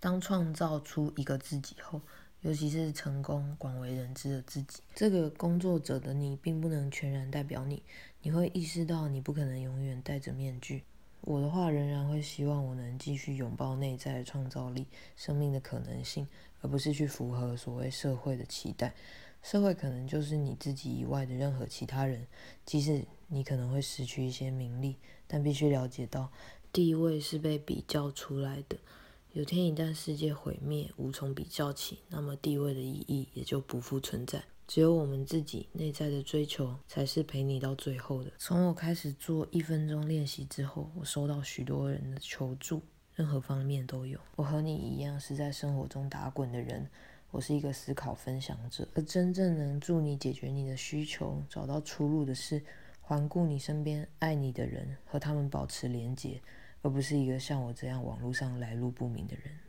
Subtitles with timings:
[0.00, 2.00] 当创造出一个自己后，
[2.42, 7.82] 尤其是成功广为人知的自己，这个工作者的你并不能全然代表你。
[8.22, 10.84] 你会意识到你不可能永远戴着面具。
[11.22, 16.26] 我的话仍然会希望我能继续拥抱内在的创造力、生命的可能性，
[16.60, 18.94] 而不是去符合所谓社会的期待。
[19.42, 22.26] 社会可能就是你自己以外的任何其他人，
[22.64, 24.96] 即使你可能会失去一些名利，
[25.26, 26.30] 但必须了解到
[26.72, 28.76] 地位是被比较出来的。
[29.32, 34.42] 有天一旦世界毁灭，无从比较起，那么地位的意义也就不复存在。
[34.66, 38.32] 只有我们自己内在的追求，才是陪你到最后的。
[38.38, 42.80] 从我开始做一分钟练习之后，我收到许多人的求助，
[43.14, 44.18] 任何方面都有。
[44.36, 46.88] 我和你一样是在生活中打滚的人，
[47.30, 48.88] 我是一个思考分享者。
[48.94, 52.62] 而真正能助你解决你的需求、找到出路的是，
[53.02, 56.40] 环顾你身边爱你的人，和他们保持连结，
[56.82, 59.67] 而不是一个像我这样网络上来路不明的人。